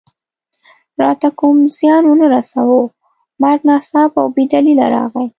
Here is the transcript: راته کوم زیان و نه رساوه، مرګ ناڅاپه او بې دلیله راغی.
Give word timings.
راته 1.01 1.29
کوم 1.39 1.57
زیان 1.77 2.03
و 2.05 2.13
نه 2.19 2.27
رساوه، 2.33 2.81
مرګ 3.41 3.61
ناڅاپه 3.69 4.19
او 4.21 4.27
بې 4.35 4.43
دلیله 4.53 4.85
راغی. 4.95 5.25